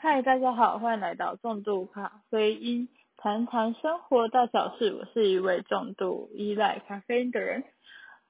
[0.00, 4.94] 嗨，大家好，欢迎来到重度咖啡因，谈谈生活大小事。
[4.94, 7.64] 我是一位重度依赖咖啡因的人。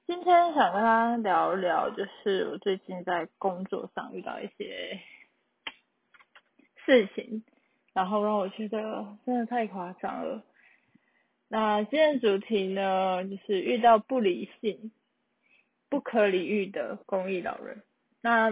[0.07, 4.99] 今天想跟大家聊聊，就是我最近在工作上遇到一些
[6.87, 7.43] 事情，
[7.93, 10.43] 然后让我觉得真的太夸张了。
[11.49, 14.91] 那今天主题呢，就是遇到不理性、
[15.87, 17.83] 不可理喻的公益老人。
[18.21, 18.49] 那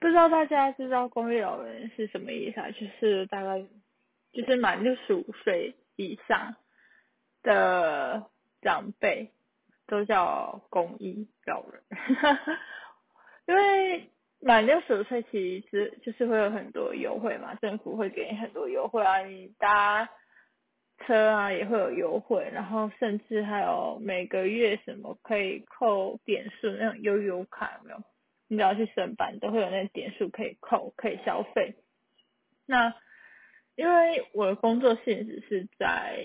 [0.00, 2.70] 不知道大家知道公益老人是什么意思啊？
[2.70, 3.64] 就是大概
[4.32, 6.54] 就是满六十五岁以上
[7.42, 9.32] 的长辈
[9.86, 11.82] 都叫公益老人，
[13.46, 14.10] 因为
[14.40, 20.08] 满六十五岁其实就是会有很多优惠嘛，政府会给你很多优惠啊，你搭
[21.06, 28.02] 车啊也会有优惠，然后甚至还有每个月什么可以扣点数那种悠游卡有没有？
[28.48, 31.74] 你只要去上班，都会有那个点数可以扣，可以消费。
[32.64, 32.94] 那
[33.74, 36.16] 因为我的工作性质是在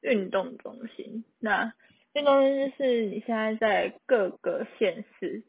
[0.00, 1.72] 运动中心，那
[2.14, 5.44] 运动中心是你现在在各个县市，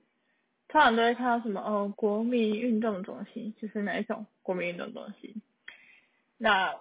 [0.68, 5.42] 通常都会看到什么哦，国民运动中心，就是哪一种国民运动中心。
[6.38, 6.80] 那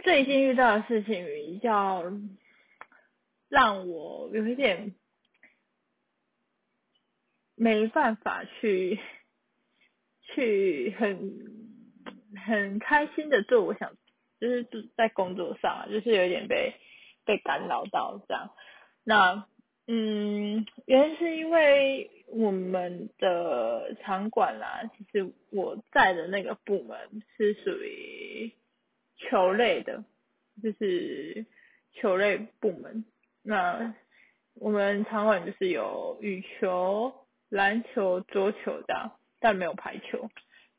[0.00, 2.04] 最近遇到的事情比较
[3.48, 4.94] 让我有一点。
[7.62, 8.98] 没办法去
[10.34, 11.30] 去很
[12.44, 13.92] 很开心的做，我想
[14.40, 16.74] 就是在工作上，就是有点被
[17.24, 18.50] 被干扰到这样。
[19.04, 19.46] 那
[19.86, 28.52] 嗯，原因是因为我们的场馆啦，其实我在的那个部门是属于
[29.18, 30.02] 球类的，
[30.60, 31.46] 就是
[31.92, 33.04] 球类部门。
[33.44, 33.94] 那
[34.54, 37.12] 我们场馆就是有羽球。
[37.52, 40.30] 篮球、桌球这样，但没有排球。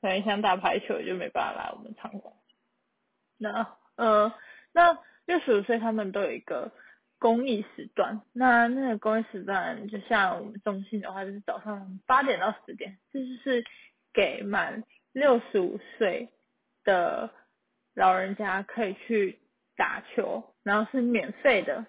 [0.02, 2.34] 可能想打排球就没办法来我们场馆。
[3.38, 4.34] 那呃，
[4.74, 6.72] 那六十五岁他们都有一个
[7.20, 8.22] 公益时段。
[8.34, 13.64] 那那个公益时段，就像我们中心的话，就是早上八点到十点，这就是
[14.12, 16.30] 给满六十五岁
[16.84, 17.30] 的
[17.94, 19.40] 老人家可以去
[19.78, 21.86] 打球，然后是免费的。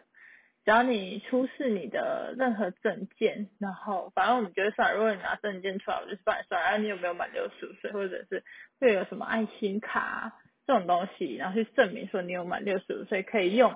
[0.65, 8.43] 只要你出示你的任何证件，然后反正我们就会算，如果你拿证件出来，我就帮你算，然后你有没有满六十五岁，或者是
[8.81, 13.75] 会有什么爱心卡这种东西，然后去证明说你有满六十五岁，可以用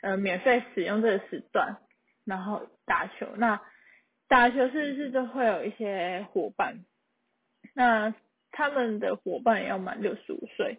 [0.00, 1.76] 呃免费使用这个时段，
[2.24, 3.28] 然后打球。
[3.36, 3.60] 那
[4.26, 6.86] 打球是不是就会有一些伙伴？
[7.74, 8.14] 那
[8.52, 10.78] 他们的伙伴也要满六十五岁，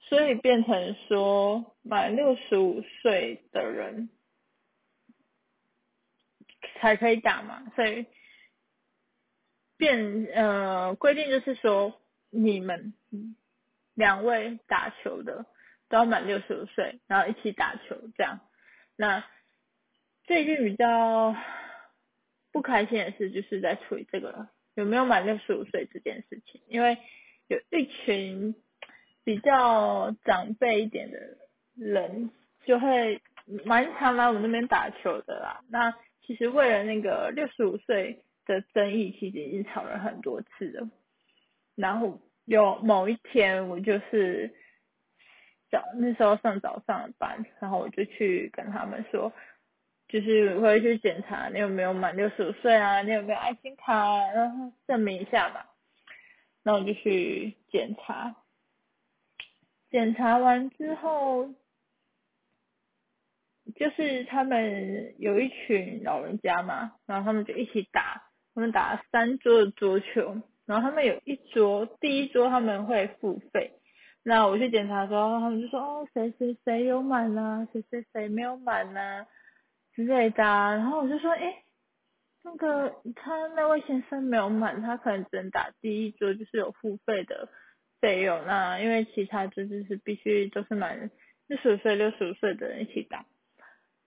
[0.00, 4.08] 所以变成说满六十五岁的人。
[6.80, 8.06] 才可以打嘛，所以
[9.76, 12.00] 变呃规定就是说，
[12.30, 12.94] 你们
[13.94, 15.46] 两位打球的
[15.88, 18.40] 都要满六十五岁，然后一起打球这样。
[18.96, 19.24] 那
[20.24, 21.34] 最近比较
[22.52, 26.98] 不开心的事，就是在处理这个有没有满六十五岁这件事情，因为
[27.48, 28.54] 有一群
[29.24, 31.18] 比较长辈一点的
[31.74, 32.30] 人，
[32.64, 33.20] 就会
[33.64, 35.62] 蛮常来我们那边打球的啦。
[35.68, 35.94] 那
[36.26, 40.90] 其实为了那个六十五岁的争议，其实已经吵了很多次了。
[41.76, 44.52] 然后有某一天，我就是
[45.70, 49.32] 早那时候上早上的班，然后我就去跟他们说，
[50.08, 55.64] 就是会去检查你有没有满六十五岁啊，你有没有爱心卡，然后证明一下嘛。
[56.64, 58.34] 然后我就去检查，
[59.90, 61.48] 检查完之后。
[63.78, 68.22] 就是他们有一群老人家嘛，然后他们就一起打，
[68.54, 73.72] 他们打了三桌的桌球，然后他们有一桌，第一桌他们会付费，
[74.24, 79.26] 那我去检查的时候，他们就说哦谁谁谁有满啦，谁谁谁没有满啦
[79.94, 81.62] 之类的，然后我就说哎，
[82.42, 87.50] 那个他那位先生没有满，他可能只能打第一桌，就是有付费的
[88.00, 91.10] 费用，那因为其他桌就是必须都是满
[91.46, 93.24] 六十岁、六十五岁的人一起打。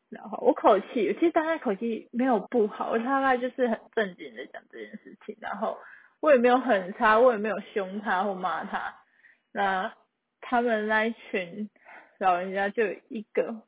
[0.09, 5.77] 然后我口气，其实大概口气没有不好，我大概就是很正经的讲这件事情，然后
[6.19, 8.95] 我也没有很差，我也没有凶他或骂他。
[9.51, 9.93] 那
[10.41, 11.69] 他们那一群
[12.17, 13.61] 老人家就一个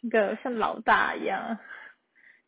[0.00, 1.58] 一个像老大一样，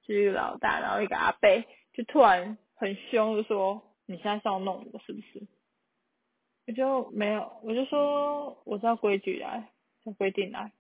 [0.03, 1.49] 就是一个老大，然后一个阿伯
[1.93, 5.47] 就突然很凶，就说你现在是要弄我是不是？
[6.67, 9.71] 我就没有，我就说我知道规矩来，
[10.05, 10.73] 照规定来。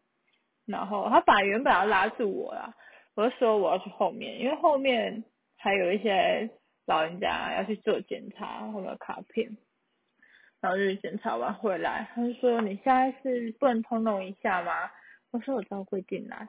[0.66, 2.74] 然后他本来原本要拉住我啦，
[3.14, 5.24] 我就说我要去后面，因为后面
[5.56, 6.50] 还有一些
[6.86, 9.56] 老人家要去做检查，或者卡片。
[10.60, 14.72] 然后就检查完回来，他就说你现在是不能通融一下吗？
[15.30, 16.48] 我说我照规定来，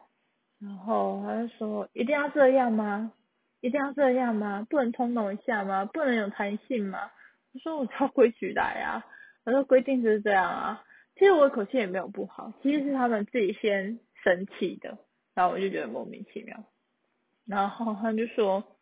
[0.60, 3.12] 然后他就说一定要这样吗？
[3.60, 4.66] 一定要这样吗？
[4.70, 5.86] 不能通融一下吗？
[5.86, 7.12] 不能有弹性吗？
[7.54, 9.06] 我说我照规矩来啊，
[9.46, 10.84] 我说规定就是这样啊。
[11.16, 14.98] 其实我口气也没有不好，其实是他们自己先生气的，
[15.34, 16.64] 然后我就觉得莫名其妙。
[17.46, 18.78] 然后他就说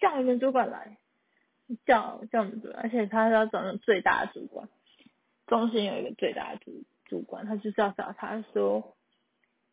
[0.00, 0.98] 叫你们主管来，
[1.86, 4.68] 叫叫我们主管，而且他是要找那最大的主管，
[5.46, 8.96] 中心有一个最大的主主管，他就是要找他说，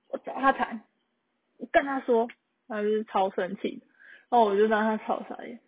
[0.10, 0.84] 我找他谈，
[1.58, 2.28] 我跟他说，
[2.68, 3.82] 他就是超生气，
[4.30, 5.60] 然后我就让他超傻眼，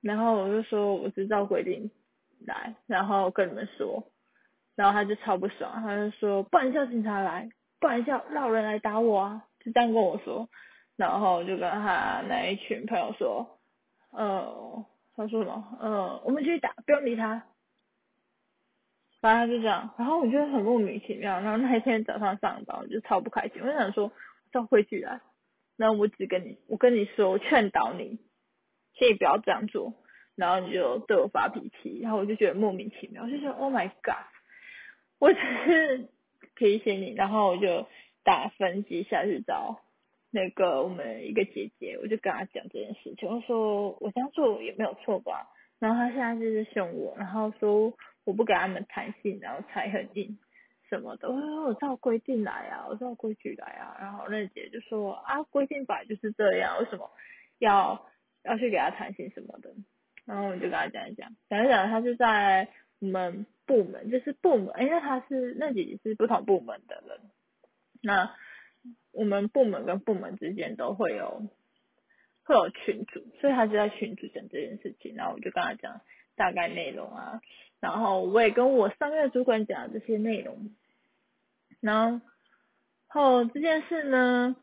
[0.00, 1.90] 然后我就说我知道规定
[2.46, 4.10] 来，然后跟你们说。
[4.76, 7.48] 然后他就超不爽，他就说不然叫警察来，
[7.84, 10.48] 不然叫老人来打我啊，就这样跟我说。
[10.96, 13.60] 然后就跟他那一群朋友说，
[14.10, 15.76] 呃，他说什么？
[15.78, 17.44] 呃，我们继续打，不用理他。
[19.20, 21.38] 反正就这样，然后我觉得很莫名其妙。
[21.40, 24.10] 然后那一天早上上班，我就超不开心，我就想说
[24.50, 25.20] 照规矩来。
[25.76, 28.18] 然后我只跟你，我跟你说，我劝导你，
[28.94, 29.92] 请你不要这样做。
[30.36, 34.24] 然后你就对我发脾气，然后我就觉得莫名其妙，我就觉得 Oh my God。
[35.18, 36.08] 我只是
[36.56, 37.86] 提醒你，然后我就
[38.22, 39.80] 打分机下去找
[40.30, 45.48] 那个我们一个姐姐，我就跟她讲这件事情，我说我这样做也没有错吧，
[45.78, 47.92] 然后她现在就是凶我，然后说
[48.24, 50.38] 我不给他们弹性，然后才很硬
[50.88, 57.10] 什么的，我说我照规定来啊，我照规矩来啊，然后那姐就说啊规定本来就是这样，为什么
[57.58, 58.06] 要
[58.44, 59.70] 要去给他弹性什么的，
[60.24, 62.68] 然后我就跟她讲一讲，讲一讲，她就在
[63.00, 63.46] 我们。
[63.66, 67.20] 部门就是部门，因为他是那几是不同部门的人，
[68.02, 68.34] 那
[69.12, 71.42] 我们部门跟部门之间都会有
[72.44, 76.00] 会有群组，所以他就在群组讲这件事情，然后我就跟他讲
[76.36, 77.40] 大概内容啊，
[77.80, 80.74] 然后我也跟我上面的主管讲这些内容，
[81.80, 82.20] 然
[83.06, 84.56] 后这件事呢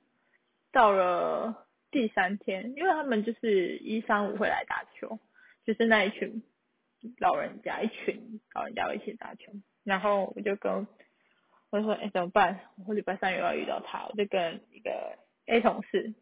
[0.71, 5.19] 到了第三天，因为他们就是一三五会来打球，
[5.65, 6.43] 就是那一群。
[7.19, 9.51] 老人家一群老人家一起打球，
[9.83, 10.87] 然后我就跟
[11.69, 12.59] 我就说，哎，怎么办？
[12.85, 16.13] 我礼拜三又要遇到他，我就跟一个 A 同事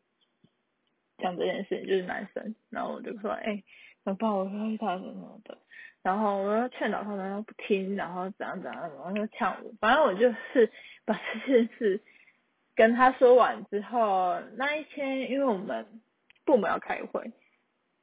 [1.17, 3.63] 讲这件事，就是男生，然后我就说，哎，
[4.03, 4.31] 怎么办？
[4.31, 5.57] 我说遇到什么的，
[6.03, 10.71] 然后我要劝导他们不听，然后怎样怎样，然后就呛我，反正我就是
[11.05, 12.01] 把这件事
[12.75, 16.01] 跟他说完之后，那一天因为我们
[16.45, 17.31] 部门要开会，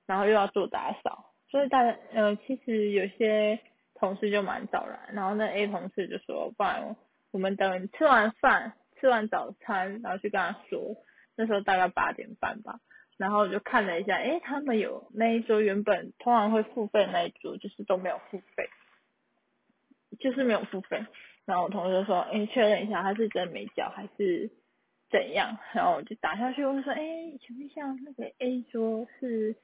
[0.07, 1.26] 然后又要做打扫。
[1.49, 3.61] 所以大家呃，其实有些
[3.95, 6.97] 同事就蛮早来，然后那 A 同事就说，不然
[7.31, 10.97] 我们等吃完饭，吃完早餐，然后去跟他说，
[11.37, 12.81] 那时候大概八点半吧，
[13.17, 18.69] 然后我就看了一下，诶，他们有那一桌原本通常会付费那一桌，就是都没有付费，
[20.19, 21.07] 就是没有付费，
[21.45, 24.51] 然后我同事就说，诶，确认一下他是真没交还是
[25.11, 29.57] 怎样，然后我就打下去，我就说，诶，请问一下那个 A 桌是。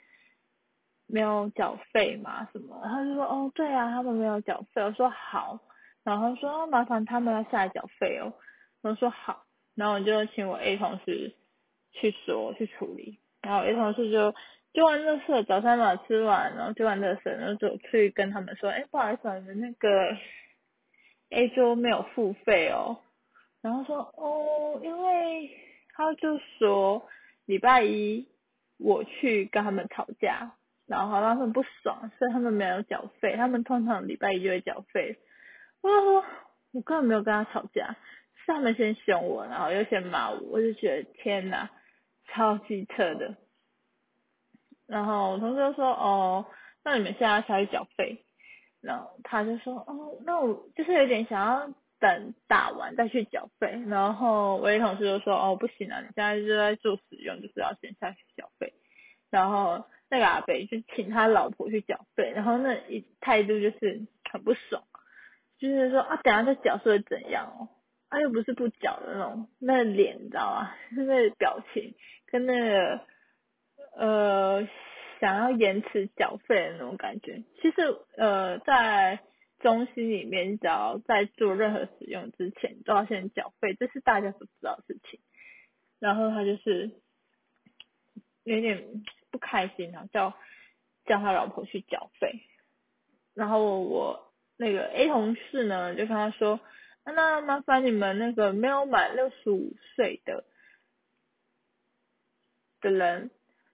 [1.12, 2.48] 没有缴费嘛？
[2.52, 2.80] 什么？
[2.82, 4.80] 他就说哦，对啊，他们没有缴费。
[4.80, 5.60] 我说好，
[6.02, 8.32] 然后说麻烦他们要下来缴费哦。
[8.80, 9.44] 我说好，
[9.74, 11.34] 然后我就请我 A 同事
[11.92, 13.18] 去说去处理。
[13.42, 14.34] 然后 A 同事就
[14.72, 20.16] 就完乐色，早餐嘛吃完，然后就完乐色，然后就去跟他们说，哎，不好意思，你们那个
[21.28, 22.96] A 桌没有付费哦。
[23.60, 25.50] 然后说哦，因为
[25.92, 27.06] 他就说
[27.44, 28.26] 礼拜一
[28.78, 30.52] 我去跟他们吵架。
[30.86, 33.36] 然后他们不爽，所以他们没有缴费。
[33.36, 35.19] 他们通常礼拜一就会缴费。
[35.81, 36.24] 我说
[36.72, 37.96] 我根本没有跟他吵架，
[38.34, 41.70] 是他们先凶我，然后又先骂我，我就觉得天哪，
[42.29, 43.36] 超级扯的。
[44.86, 46.44] 然后我同事就说哦，
[46.84, 48.24] 那你们现在下去缴费。
[48.81, 53.81] 然后他就说哦，那我就是有点想要等打完再去缴费。
[53.86, 58.74] 然后我一同事就说哦，不行啊，你现在就在做使用，就是要先下去缴费。
[59.32, 59.84] 然后。
[60.15, 64.84] 那个阿北就请他老婆去缴费，然后那一态度就是很不爽，
[65.58, 67.70] 就是说啊，等下再缴是会怎样哦？
[68.10, 70.74] 啊，又不是不缴的那种，那脸你知道吗？
[70.94, 71.94] 那表情
[72.27, 73.01] 跟那个
[73.96, 74.69] 呃
[75.19, 77.43] 想要延迟缴费的那种感觉。
[77.62, 77.77] 其实
[78.19, 79.19] 呃在
[79.60, 85.20] 中心里面，只要在做任何使用之前，都要先缴费，这是大家所知道的事情。
[86.01, 86.91] 然后他就是
[88.44, 89.03] 有点。
[89.32, 90.32] 不开心啊，叫
[91.05, 92.43] 叫他老婆去缴费，
[93.34, 96.60] 然后我那个 A 同事呢，就跟他说，
[97.05, 100.44] 那麻烦你们那个没有满六十五岁的
[102.81, 103.31] 的人，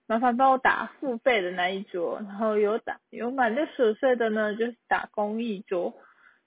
[0.07, 5.93] 麻烦帮我打付费的那一桌，然后有打有满六十五岁的呢，就是打公益桌，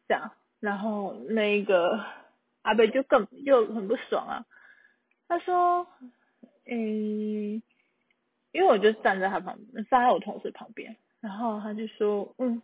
[0.08, 2.04] 这样，然后那个
[2.64, 4.46] 阿北就更就很不爽啊，
[5.28, 5.86] 他说，
[6.66, 7.62] 嗯，
[8.52, 9.58] 因为我就站在他旁，
[9.90, 12.62] 站在我同事旁边，然后他就说，嗯，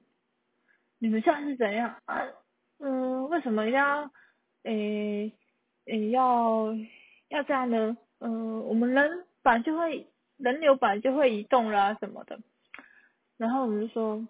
[1.00, 2.02] 你们现在是怎样？
[2.80, 4.12] 嗯，为什么要，
[4.64, 5.32] 诶，
[5.86, 6.74] 诶，要
[7.30, 7.98] 要这样呢？
[8.20, 12.40] 嗯，我们人本就会人流本就会移动啦什么的，
[13.38, 14.28] 然后我们就说。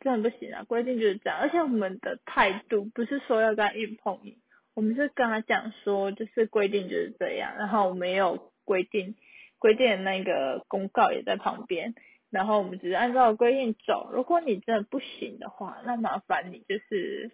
[0.00, 0.62] 根本不行啊！
[0.62, 4.36] 规定就是这样，而且我们的态度不是说要跟他硬碰硬，
[4.74, 9.16] 我们是跟他讲说，就是规定就是这样，然后我们也有规定，
[9.58, 11.94] 规定那个公告也在旁边，
[12.30, 14.10] 然后我们只是按照规定走。
[14.12, 17.30] 如果你真的不行的话，那麻烦你就是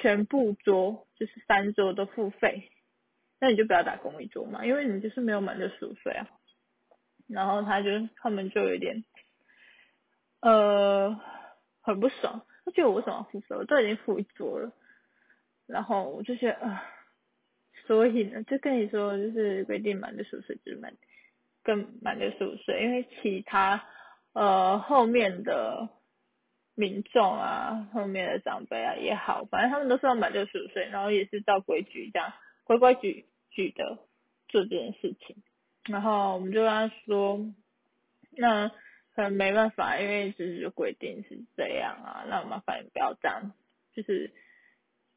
[0.00, 2.70] 全部桌就是三桌都付费，
[3.40, 6.28] 那你就不要打公益桌嘛，因为你就是没有满六十五岁啊。
[7.26, 9.04] 然后他就他们就有点，
[10.40, 11.20] 呃。
[11.86, 13.54] 很不爽，他觉得我为什么要付费？
[13.56, 14.72] 我都已经付一桌了，
[15.66, 16.82] 然后我就觉得啊，
[17.86, 20.96] 所以呢，就跟你说，就是规定满六十岁就是满，
[21.64, 23.84] 更满六十五岁，因为其他
[24.32, 25.88] 呃后面的
[26.76, 33.98] 民众啊，后面的长辈啊也好，反正他们都是要满六十五岁，然后也是照规矩这样规规矩矩的
[34.46, 35.36] 做这件事情，
[35.86, 37.40] 然后我们就跟他说，
[38.36, 38.70] 那。
[39.16, 43.52] 可能没办法，因为就是规定是这样啊，那麻烦你不要这样，
[43.94, 44.32] 就是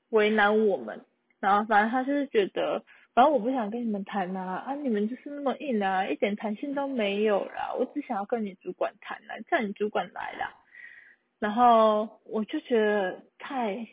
[0.10, 1.04] 为难我们。
[1.39, 2.84] 然后反正他就是觉得，
[3.18, 7.74] 反正我不想跟你们谈啊，啊你们就是那么硬啊，一点弹性都没有啦。
[7.74, 10.54] 我只想要跟你主管谈啊，叫你主管来啦。
[11.40, 13.88] 然后我就觉得太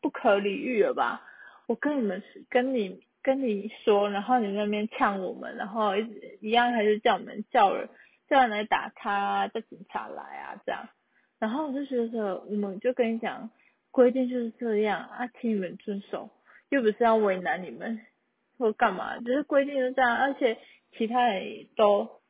[0.00, 1.20] 不可理喻了吧？
[1.66, 7.90] 我跟你们跟你跟你说，然后你那边呛我们，然后一直一样还是叫我们叫人。
[8.26, 10.88] 叫人来打他，叫警察来啊，这样，
[11.38, 13.50] 然后我就觉得，我们就跟你讲，
[13.90, 16.30] 规定就是这样啊，请你们遵守，
[16.70, 18.00] 又不是要为难你们
[18.58, 20.58] 或干嘛，就是规定是这样，而且
[20.96, 22.22] 其他人都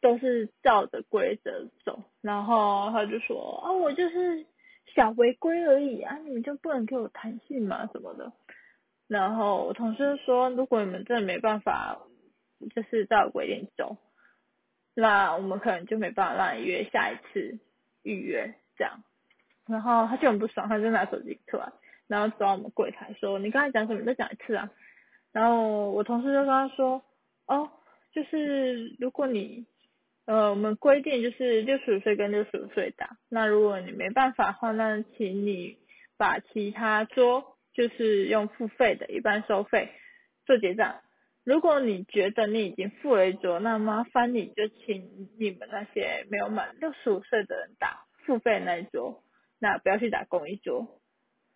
[0.00, 4.46] 都是照着规则走，然后他就说啊，我就是
[4.94, 8.32] 小违规而已啊，你们就不能给我弹性嘛什么的，
[9.08, 11.98] 然后我同事说，如果你们真的没办法，
[12.74, 13.96] 就是照规定走。
[14.96, 17.58] 那我们可能就没办法让你约下一次
[18.04, 19.02] 预约这样，
[19.66, 21.72] 然后他就很不爽，他就拿手机出来，
[22.06, 24.04] 然后找我们柜台说：“你刚才讲什么？
[24.04, 24.70] 再讲一次啊！”
[25.32, 27.02] 然后我同事就跟他说
[27.46, 27.70] ：“哦，
[28.12, 29.66] 就是如果你
[30.26, 35.78] 呃，我们规定就是六十五岁跟六十五岁打，那如果你没办法的话，那请你
[36.16, 39.90] 把其他桌就是用付费的一般收费
[40.46, 41.00] 做结账。”
[41.44, 49.22] 如果你觉得你已经付了一桌，那麻烦你就请你们那些没有满六十五岁的人打付费那一桌，
[49.58, 50.88] 那不要去打公益桌。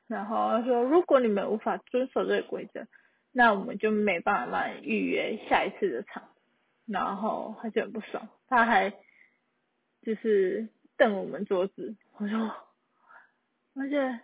[0.09, 2.87] 然后他说，如果你们无法遵守这个规则，
[3.31, 6.25] 那我们就没办法让你预约下一次的场。
[6.87, 8.91] 然后他就很不爽，他还
[10.03, 11.95] 就是瞪我们桌子。
[12.17, 12.50] 我说，
[13.75, 14.21] 而且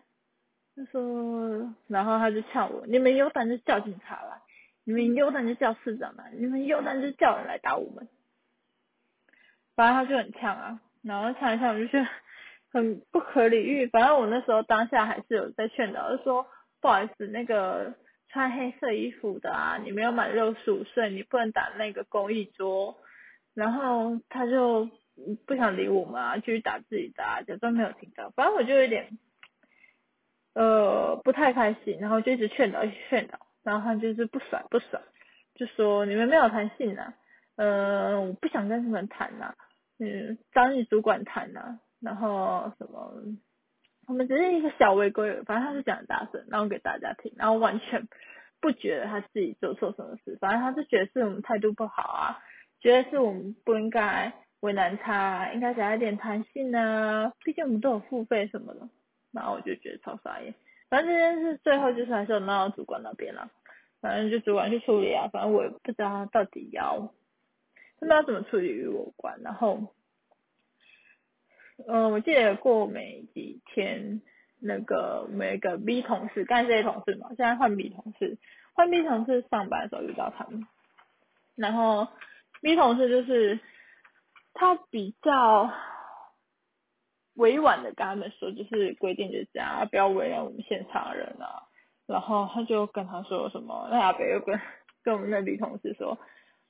[0.75, 4.41] 他说，然后他就呛我，你们有胆就叫警察来。
[4.87, 8.09] 你们有胆就叫市长来，你们有胆就叫人来打我们。
[9.75, 12.07] 反正他就很呛啊，然后呛一呛，我就觉得
[12.75, 13.87] 很不可理喻。
[13.87, 16.45] 反正我那时候当下还是有在劝导，就说
[16.83, 17.95] 不好意思，那个
[18.28, 22.97] 穿黑色衣服的啊，你没有满六十五岁，你不能打那个公益桌。
[23.54, 24.90] 然后他就
[25.47, 28.31] 不想理我们啊，继续打自己的，假装没有听到。
[28.31, 29.16] 反正我就有点
[30.54, 33.38] 呃不太开心，然后就一直劝导，一直劝导。
[33.62, 35.02] 然后他就是不爽不爽，
[35.54, 37.14] 就说你们没有弹性呐，
[37.57, 39.54] 呃，我不想跟你们谈呐，
[39.99, 43.14] 嗯，找你主管谈呐，然后什么，
[44.06, 48.06] 我们只是一个小违规，反正他是讲大声，然后给大家听，然后完全
[48.61, 52.38] 不觉得他自己做错什么事，反正他是觉得是我们态度不好啊，
[52.80, 58.88] 觉得是我们不应该为难他，应该给他一点弹性啊，毕竟我们都有付费什么的，
[59.32, 60.54] 然后我就觉得超傻眼。
[60.90, 63.50] 反正这件事最后就是还是有闹到主管那边了，
[64.00, 67.12] 反正就主管去处理啊，反正我也不知道他到底要
[67.99, 69.40] 他们要怎么处理与我关。
[69.42, 69.94] 然后，
[71.88, 74.21] 嗯，我记得过没几天，
[74.61, 78.38] 那个我们一个 B 同事，刚才这些同事嘛，现在换 B 同事，
[78.75, 80.66] 换 B 同事上班的时候遇到他们，
[81.57, 82.09] 然后
[82.61, 83.59] B 同事就是
[84.52, 85.71] 他比较。
[87.37, 91.66] 委婉的跟他们说，就是规定就这样，不要为难我们现场人啊。
[92.07, 94.57] 然后他就跟他说什么，那阿北又跟
[95.02, 96.16] 跟我们那女同事说，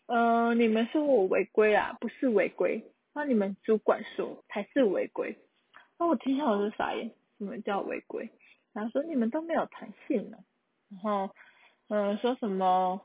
[0.06, 2.82] 嗯，你们说我违规啊，不是违规，
[3.14, 5.38] 那你们主管说才是违规。
[5.98, 8.28] 那我听下我就傻眼，什么叫违规？
[8.72, 10.38] 然后说你们都没有弹性呢，
[10.90, 11.34] 然后
[11.88, 13.00] 嗯说什么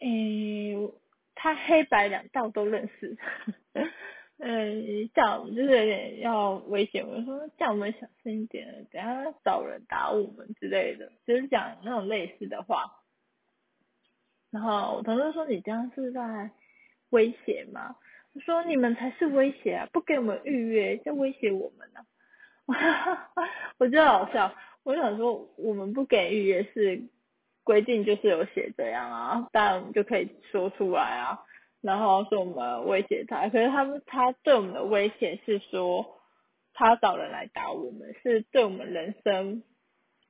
[0.00, 0.76] 诶
[1.34, 3.16] 他黑白两道都认识，
[4.38, 13.02] 嗯叫我们就是有点要威胁我们说叫我们小心一点，等下找人打我们之类的，就是讲那种类似的话。
[14.50, 16.50] 然后我同事说你这样是在
[17.10, 17.96] 威胁吗？
[18.40, 22.00] 说你们才是威胁啊，不给我们预约就威胁我们呢、
[22.66, 23.30] 啊。
[23.78, 27.02] 我觉得好笑，我想说我们不给预约是
[27.62, 31.38] 规定就是有写这样啊，但我们就可以说出来啊，
[31.80, 36.20] 然后说我们威胁他，可是他们他对我们的威胁是说
[36.74, 39.62] 他找人来打我们，是对我们人生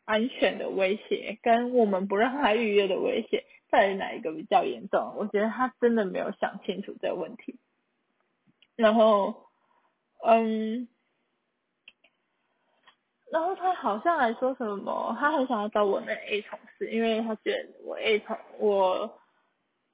[0.05, 5.15] 安全的威胁，跟我们不让他预约的威胁，到底哪一个比较严重？
[5.17, 7.59] 我觉得他真的没有想清楚这个问题。
[8.77, 9.35] 然后，
[10.23, 10.87] 嗯，
[13.33, 19.19] 然后他好像还说什么，他很想要找我那 A 同事，因为他觉得我 A 同我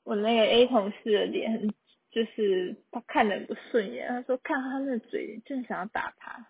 [0.04, 1.68] 我那个 A 同事的脸
[2.10, 6.46] 就是他看的很不顺眼，他说看他那嘴，就想要打他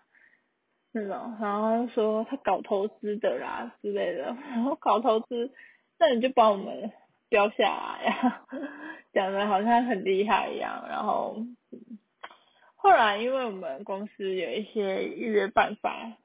[0.91, 5.51] 那种，然后说他搞投资的啦之类的，然后搞投资，
[5.99, 6.91] 那你就把我们
[7.29, 8.45] 标下来呀，
[9.13, 11.37] 讲的好像很厉害一样，然后。
[12.83, 16.17] 后来，因为我们公司有一些预约办法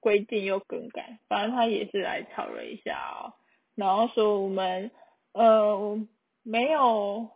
[0.00, 3.34] 规定又更改，反正他也是来吵了一下哦，
[3.74, 4.90] 然后说我们
[5.32, 6.00] 呃
[6.42, 7.28] 没有，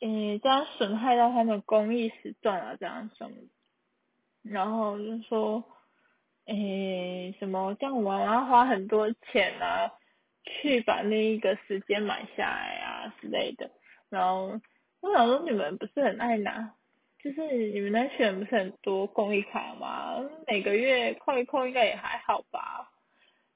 [0.00, 3.36] 嗯这样损害到他们公益时段啊这样什么，
[4.42, 5.62] 然后就说
[6.46, 9.92] 诶什么这样我们要花很多钱啊，
[10.42, 13.70] 去把那一个时间买下来啊之类的，
[14.08, 14.60] 然后
[15.00, 16.74] 我想说你们不是很爱拿。
[17.22, 20.16] 就是你们那选不是很多公益卡吗？
[20.46, 22.90] 每个月扣一扣应该也还好吧。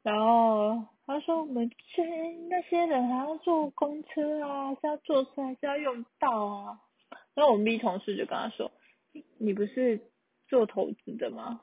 [0.02, 2.04] 然后他说我们这
[2.50, 6.78] 那些人还要坐公车啊，是要坐车还是要用到啊？
[7.34, 8.70] 然后我们 B 同事就跟他说，
[9.38, 9.98] 你不是
[10.46, 11.62] 做投资的吗？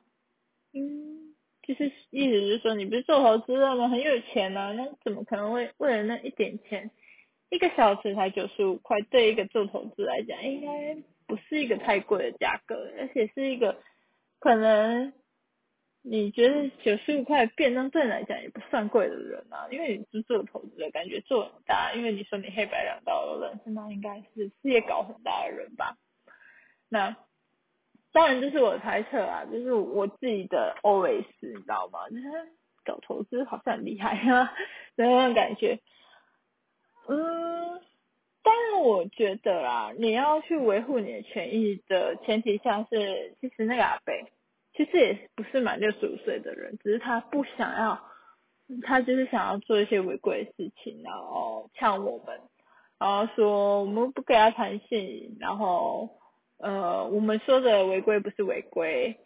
[0.74, 3.88] 嗯，就是意思就是说你不是做投资的吗？
[3.90, 6.90] 很有钱啊，那怎么可能会为了那一点钱，
[7.52, 10.98] 一个小时才九十五块，对一个做投资来讲应该。
[11.32, 13.82] 不是一个太贵的价格，而且是一个
[14.38, 15.14] 可能
[16.02, 25.96] 你觉得九十五块便当对你来讲也不算贵的人啊，因为你是做投资的感觉做很大，因为你说你黑白两道的人，那应该是事业搞很大的人吧？
[26.90, 27.16] 那
[28.12, 32.10] 当然这是我的猜测啊，就是我自己的 always 你知道吗？
[32.10, 32.24] 就是
[32.84, 34.54] 搞投资好像很厉害啊，
[34.98, 35.80] 那种感觉，
[37.08, 37.80] 嗯。
[38.44, 44.26] 但我觉得啦，你要去维护你的权益的前提下是，其实那个阿贝
[44.74, 48.02] 其实也不是满六十五岁的人，只是他不想要，
[48.84, 52.40] 他就是想要做一些违规的事情，然后呛我们，
[52.98, 56.10] 然后说我们不给他弹性，然后
[56.58, 59.18] 呃我们说的违规不是违规，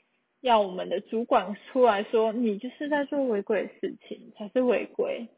[0.41, 5.30] 要我们的主管出来说你就是在做违规的事情才是违规。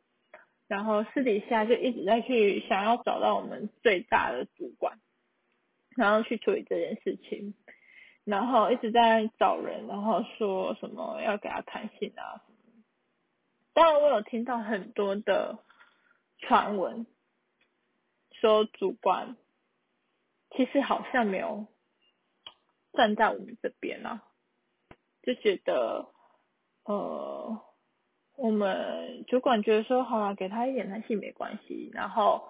[0.68, 5.00] 然后私底下就一直在去想要找到我们最大的主管，
[5.96, 7.54] 然后去处理这件事情，
[8.26, 12.44] 然后一直在找人，然后说什么要给他弹性啊。
[13.74, 15.60] 当然我有听到很多的
[16.40, 17.08] 传闻，
[18.32, 19.38] 说主管
[20.52, 21.66] 其实好像没有
[22.92, 24.22] 站在我们这边啊，
[25.24, 26.12] 就觉得
[26.84, 27.64] 呃。
[28.38, 31.90] 我们主管觉得说，好了，给他一点弹性没关系。
[31.92, 32.48] 然后，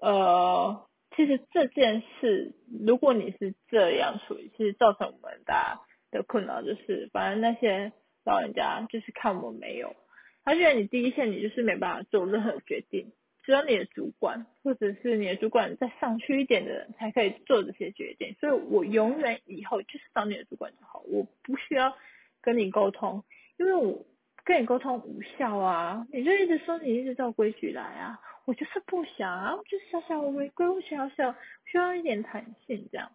[0.00, 2.54] 呃，其实这件事，
[2.86, 5.80] 如果你是这样处理，其实造成我们大家
[6.12, 7.90] 的困扰就是，反正那些
[8.24, 9.96] 老人家就是看我们没有，
[10.44, 13.10] 他觉得你第一线你就是没办法做任何决定，
[13.42, 18.36] 只有你的主管或者是你的主管再上去一点的人才可以做这些决定。
[18.38, 21.92] 所以我永远以后就是当你的主管就好，我不需要
[22.40, 23.24] 跟你沟通，
[23.58, 24.06] 因为我。
[24.48, 26.06] 跟你沟通无效啊！
[26.10, 31.34] 你就一直说你一直照规矩来啊，我就是不想啊，我就是小小违规，我小小
[31.66, 33.12] 需要一点弹性这样。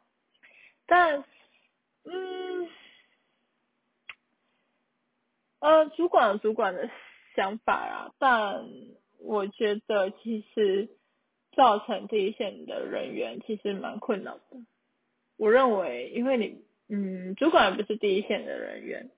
[0.86, 1.24] 但，
[2.04, 2.69] 嗯，
[5.58, 6.88] 呃，主管主管的
[7.36, 8.69] 想法啊，但
[9.17, 10.88] 我觉得其实
[11.56, 14.63] 造成第一线的人员其实蛮困扰的。
[15.38, 19.10] 我认为，因为你，嗯，主管不是第一线的人员。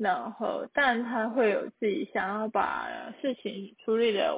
[0.00, 4.34] 然后，但他会有自己想要把事情处理的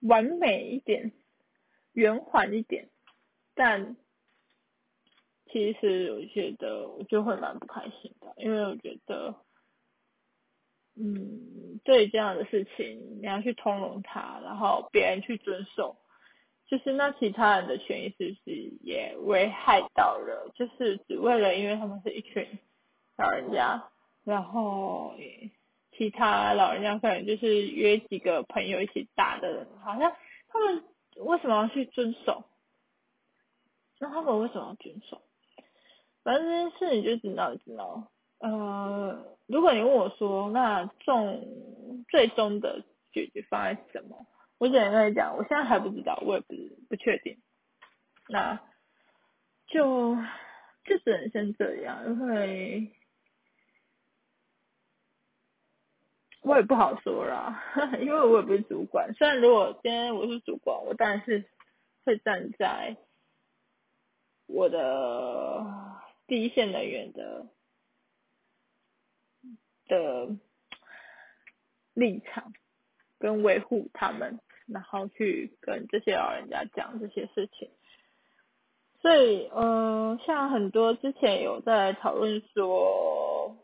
[0.00, 1.12] 完美一点、
[1.94, 2.90] 圆缓一点，
[3.54, 3.96] 但
[5.50, 9.34] 其实我觉得我就会蛮不开心的，因为我觉得
[10.94, 15.96] 嗯，对这样的事情，你要去通融他，然后别人去遵守，
[16.66, 18.50] 就是那其他人的权益是不是
[18.82, 20.52] 也危害到了？
[20.54, 22.46] 就是只为了因为他们是一群
[23.18, 23.82] 老人家，
[24.24, 25.14] 然后
[25.96, 30.12] 其他老人家可能就是约几个朋友一起打的人，好像
[30.48, 30.84] 他们
[31.16, 32.44] 为什么要去遵守？
[33.98, 35.20] 那他们为什么要遵守？
[36.22, 38.08] 反正这件事你就知道，知道。
[38.38, 41.44] 呃，如果你问我说，那重
[42.08, 44.26] 最终的解决方案是什么？
[44.58, 46.54] 我只能跟你讲，我现在还不知道，我也不
[46.88, 47.36] 不确定。
[48.28, 48.60] 那
[49.66, 50.14] 就
[50.84, 52.92] 就只能先这样，因为
[56.48, 57.62] 我也不好说啦，
[58.00, 59.12] 因为我也不是主管。
[59.14, 61.44] 虽然如果今天我是主管，我当然是
[62.04, 62.96] 会站在
[64.46, 65.64] 我的
[66.26, 67.46] 第一线人员的。
[69.90, 70.28] 的
[71.94, 72.52] 立场
[73.18, 77.70] 跟维护他们，然后去跟这些老人家讲这些事情。
[79.00, 83.56] 所以，嗯，像很多之前有在讨论说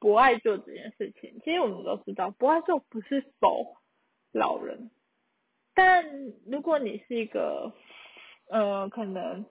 [0.00, 3.76] 不爱做这件事情，其实我们都知道，不爱做不是否
[4.32, 4.90] 老人，
[5.74, 6.04] 但
[6.46, 7.72] 如果你是一个，
[8.50, 9.44] 呃，可能。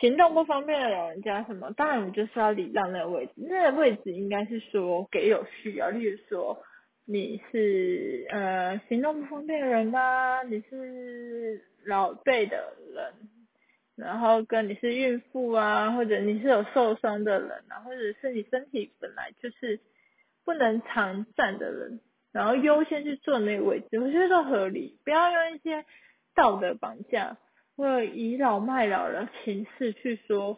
[0.00, 6.58] 行动不方便的老人家什么，当然你就是要礼让那个位置，那个位置应该是说给有需要，例如说
[7.06, 13.14] 你是呃行动不方便的人呐，你是老辈的人，
[13.96, 19.80] 然后跟你是孕妇啊，或者你是有受伤的人啊，或者是你身体本来就是
[20.44, 22.00] 不能常站的人，
[22.32, 25.84] 然后优先去坐那个位置，我觉得都合理，不要用一些
[26.34, 27.36] 道德绑架。
[27.76, 30.56] 或者倚老卖老的形式去说，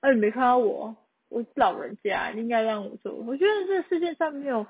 [0.00, 0.96] 哎，你没看到我，
[1.28, 3.12] 我是老人家，应该让我做。
[3.12, 4.66] 我觉得这世界上没有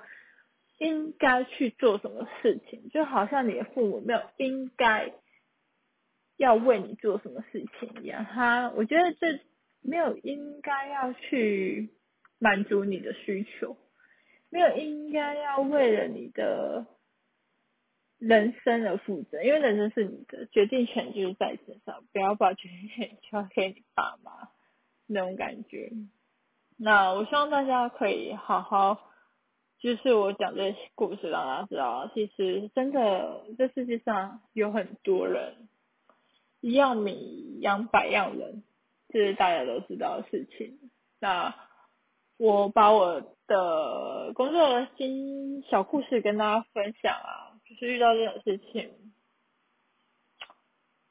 [0.78, 5.12] 应该去做什么事情，就好像你的父母没有应该
[6.36, 8.24] 要为你做什么事情一样。
[8.24, 9.40] 他，我觉得这
[9.82, 11.90] 没有应该要去
[12.38, 13.76] 满足你的需求，
[14.50, 16.86] 没有应该要为了你的。
[18.18, 24.48] 人生而负责，因为人生是你的，决定权就是在身上，不要把决定权交给你爸妈
[25.06, 25.92] 那种感觉。
[26.78, 29.10] 那我希望大家可以好好，
[29.78, 35.68] 就是我讲这些故事让大家知道，其实真的这世界上有很多人，
[36.66, 38.64] 一样米养百样人，
[39.10, 40.90] 这是大家都知道的事情。
[41.20, 41.54] 那
[42.38, 47.54] 我把我的工作的新小故事跟大家分享啊。
[47.68, 48.88] 就是遇到这种事情，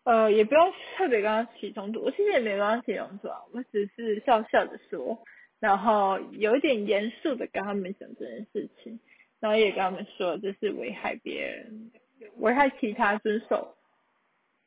[0.06, 2.02] 呃，也不用特别跟他起冲突。
[2.02, 5.22] 我其实也没跟他起冲突啊，我只是笑笑的说，
[5.60, 9.02] 然后有一点严肃的跟他们讲这件事情，
[9.42, 11.92] 然后也跟他们说这是危害别人、
[12.38, 13.75] 危害其他遵守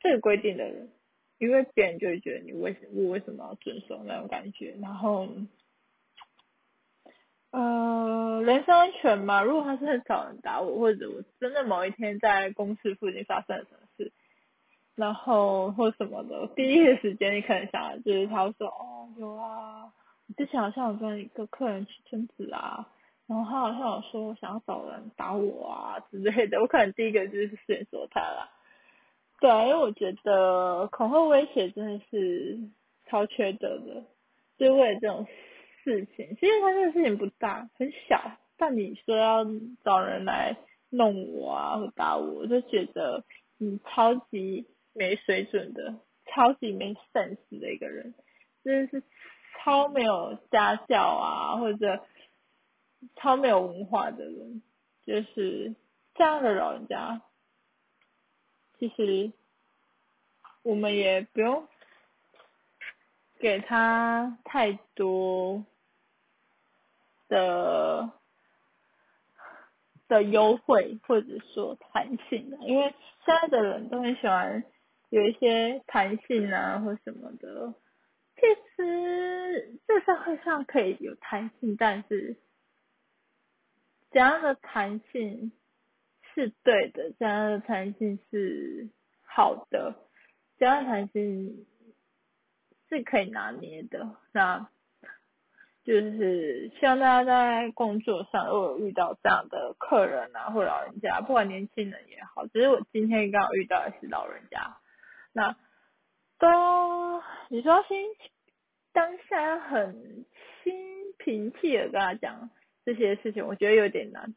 [0.00, 0.90] 这个规定的人，
[1.38, 5.28] 因为别人就会觉得你为什我为什么要遵守那种感觉，然后。
[7.50, 14.12] 呃，人身安全嘛，如果他是很少人打我，或者我真的某一天在公司附近发生了什么事，
[14.94, 19.90] 然后或什么的，第一个时间你可能想就是他说哦有啊，
[20.36, 22.86] 之前好像有跟一个客人去争执啊，
[23.26, 28.50] 然后他好像有说想要找人打我啊之类的，我可能第一个就是先说他啦。
[29.40, 32.58] 对啊，因为我觉得恐吓威胁真的是
[33.06, 34.04] 超缺德的，
[34.58, 35.26] 就为了这种。
[35.84, 38.20] 事情其实他这个事情不大，很小，
[38.58, 39.46] 但你说要
[39.82, 40.54] 找人来
[40.90, 43.24] 弄我啊或打我，我就觉得
[43.56, 45.94] 你超级没水准的，
[46.26, 48.12] 超级没 sense 的一个人，
[48.64, 49.02] 真的是
[49.56, 52.04] 超没有家教啊或者
[53.16, 54.60] 超没有文化的人，
[55.06, 55.74] 就是
[56.16, 57.22] 这样的老人家，
[58.78, 59.32] 其实
[60.62, 61.66] 我们也不用
[63.38, 65.64] 给他太多。
[67.30, 68.10] 的
[70.08, 72.94] 的优惠或者说弹性，因为
[73.26, 74.64] 现在的人都很喜欢
[75.10, 77.74] 有一些弹性啊或什么的。
[78.34, 78.40] 其
[78.74, 82.38] 实这社会上可以有弹性，但是
[84.10, 85.52] 怎样的弹性
[86.38, 88.88] 是对的，这样的弹性是
[89.24, 89.96] 好的，
[90.56, 91.66] 这样的弹性
[92.88, 94.14] 是可以拿捏的。
[94.30, 94.68] 那
[95.82, 104.76] 就是希望大家在工作上，如果遇到这样的客人啊，或老人家，不管年轻人也好，只是我今天刚好遇到的是老人家，
[105.32, 105.56] 那
[106.38, 107.98] 都你说心
[108.92, 110.24] 当下很
[110.62, 112.48] 心平气和跟他讲，
[112.84, 114.36] 这些事情，我觉得有点难，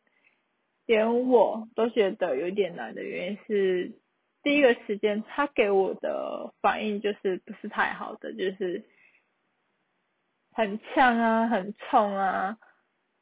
[0.85, 3.91] 连我都觉得有点难的原因是，
[4.43, 8.83] 第一个时间他给我的反应就是不是太好的，就是
[10.51, 12.57] 很呛啊，很冲啊，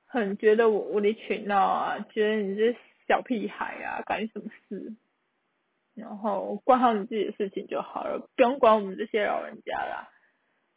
[0.05, 2.75] 很觉得我无理取闹啊，觉得你这
[3.07, 4.95] 小屁孩啊，干什么事？
[5.95, 10.09] 然后管好你自己的事情就好了，不用管我们这些老人家啦。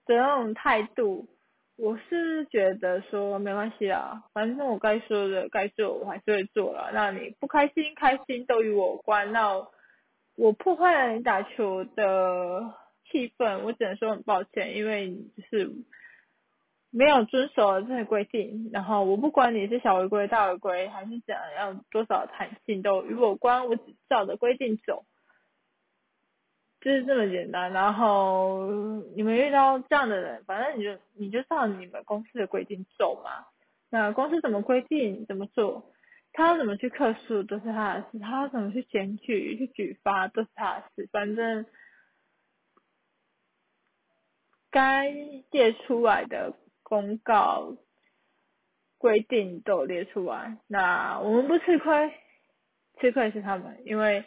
[0.05, 1.29] 的那种态度，
[1.77, 6.91] 我是觉得说没关系啦，反正我该说的该做我还是会做了。
[6.93, 9.33] 那你不开心开心都与我关。
[9.33, 9.67] 那
[10.37, 12.75] 我破坏了你打球的
[13.11, 15.73] 气氛，我只能说很抱歉，因为你就是
[16.91, 18.71] 没有遵守这些规定。
[18.73, 25.05] 然后我不管你是小违规大违规还是怎样，要多少弹性都与我关，我只照着规定走。
[26.83, 28.69] 就是这么简单，然后
[29.15, 33.47] 你们遇到这样的人，反正你就你就照你们公司的规定走嘛。
[33.89, 35.93] 那公司怎么规定怎么做，
[36.33, 41.67] 他怎么去客诉都是他的事，他怎么去检举去举发都是他的事，反正
[44.73, 45.09] 该
[45.53, 47.77] 列出来的公告
[48.99, 52.13] 规定都列出来，那我们不吃亏，
[52.99, 54.25] 吃亏是他们，因为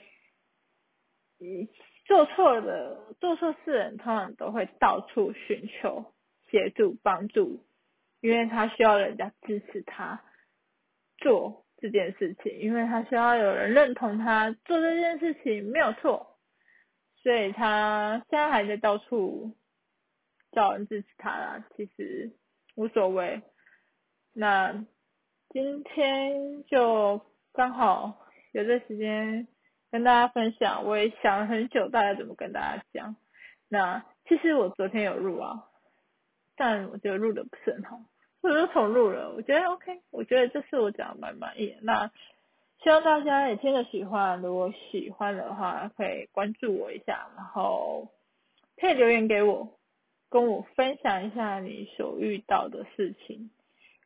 [1.42, 1.68] 嗯。
[2.06, 6.14] 做错的、做错事人，通常都会到处寻求
[6.52, 7.66] 协助、帮助，
[8.22, 10.22] 因为他需要人家支持他
[11.18, 16.38] 做这件事情，因为他需要有人认同他做这件事情没有错，
[17.24, 19.56] 所以他现在还在到处
[20.52, 21.66] 找人支持他啦。
[21.76, 22.32] 其实
[22.76, 23.42] 无所谓。
[24.32, 24.86] 那
[25.50, 27.20] 今天就
[27.52, 29.48] 刚好有这时间。
[29.96, 33.16] 跟大家分享，我也想了很久，大概怎么跟大家讲。
[33.70, 35.70] 那其实我昨天有录啊，
[36.58, 38.02] 但我觉得录的不是很好，
[38.42, 39.34] 我就重录了。
[39.34, 41.78] 我觉得 OK，我觉得这次我讲的蛮满意。
[41.82, 42.12] 那
[42.84, 48.10] 希望大家也听得喜欢，如果喜欢的话，可以关注我一下，然后
[48.76, 49.80] 可以留言给我，
[50.30, 53.50] 跟我分享一下你所遇到的事情。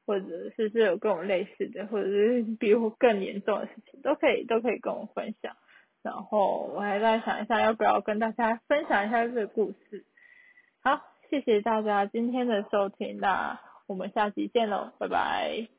[0.06, 5.56] 或者是是有跟我类似的，或者是比我更严重的事情，都可以都可以跟我分享。
[6.02, 10.06] 然后我还在想一下，要不要跟大家分享一下这个故事。
[10.82, 15.79] 好，谢谢大家今天的收听，那我们下期见喽，拜拜。